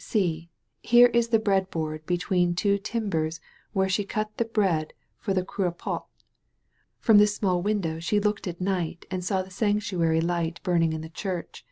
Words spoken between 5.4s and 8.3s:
cr(y(Ue au pot. From this small window she